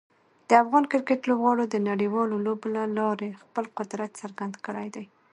د 0.49 0.51
افغان 0.63 0.83
کرکټ 0.91 1.19
لوبغاړو 1.29 1.65
د 1.69 1.75
نړیوالو 1.89 2.35
لوبو 2.45 2.67
له 2.75 2.83
لارې 2.97 3.37
خپل 3.41 3.65
قدرت 3.77 4.11
څرګند 4.21 4.53
کړی 4.65 4.87
دی. 4.95 5.05